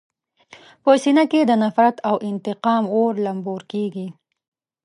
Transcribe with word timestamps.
په 0.83 0.91
سینه 1.03 1.23
کې 1.31 1.41
د 1.45 1.51
نفرت 1.63 1.95
او 2.09 2.15
انتقام 2.29 2.83
اور 2.95 3.13
لمبور 3.25 3.61
کېږي. 3.71 4.07